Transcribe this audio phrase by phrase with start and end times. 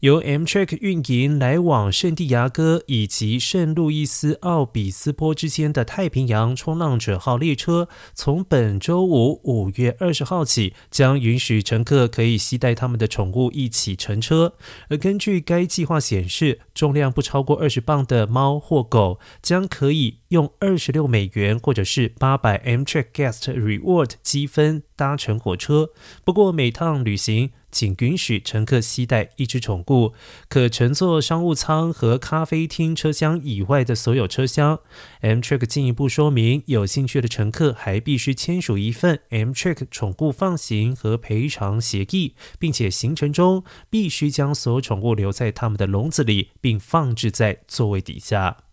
[0.00, 14.54] 由 Amtrak 运营来往圣地亚哥以及圣路易斯奥比斯坡之间的太平洋冲浪者号列车，从本周五五月二十号起，将允许乘客可以携带他们的宠物一起乘车。
[14.88, 25.90] 而根据该计划显示，重量不超过二十磅的猫或狗将可以用二十六美元或者是八百 Amtrak Guest Reward 积分搭乘火车。
[26.24, 27.50] 不过每趟旅行。
[27.70, 30.12] 仅允许乘客携带一只宠物，
[30.48, 34.80] 可乘坐商务舱和咖啡厅车厢以外的所有车厢。
[35.22, 48.69] Amtrak 进一步说明，有兴趣的乘客还必须签署一份 Amtrak 宠物放行和赔偿协议，并且行程中必须将所有宠物留在他们的笼子里，并放置在座位底下。